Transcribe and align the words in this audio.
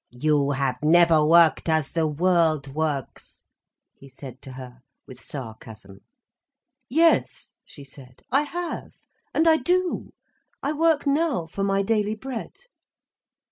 "You 0.17 0.49
have 0.53 0.79
never 0.81 1.23
worked 1.23 1.69
as 1.69 1.91
the 1.91 2.07
world 2.07 2.73
works," 2.73 3.43
he 3.93 4.09
said 4.09 4.41
to 4.41 4.53
her, 4.53 4.79
with 5.05 5.21
sarcasm. 5.21 5.99
"Yes," 6.89 7.51
she 7.65 7.83
said. 7.83 8.23
"I 8.31 8.41
have. 8.41 8.93
And 9.31 9.47
I 9.47 9.57
do—I 9.57 10.73
work 10.73 11.05
now 11.05 11.45
for 11.45 11.63
my 11.63 11.83
daily 11.83 12.15
bread." 12.15 12.61